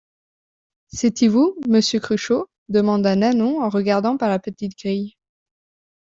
C’est-y 0.87 1.27
vous, 1.27 1.55
monsieur 1.69 1.99
Cruchot? 1.99 2.49
demanda 2.69 3.15
Nanon 3.15 3.61
en 3.61 3.69
regardant 3.69 4.17
par 4.17 4.29
la 4.29 4.39
petite 4.39 4.75
grille. 4.75 5.15